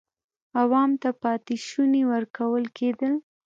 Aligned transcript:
عوام 0.61 0.91
ته 1.01 1.09
پاتې 1.21 1.55
شوني 1.67 2.03
ورکول 2.11 2.63
کېدل. 2.77 3.13